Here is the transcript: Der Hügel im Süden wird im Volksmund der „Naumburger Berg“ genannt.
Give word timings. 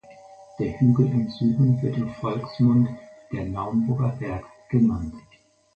Der 0.57 0.79
Hügel 0.79 1.11
im 1.11 1.29
Süden 1.29 1.79
wird 1.79 1.95
im 1.95 2.09
Volksmund 2.15 2.89
der 3.31 3.45
„Naumburger 3.45 4.09
Berg“ 4.19 4.45
genannt. 4.67 5.13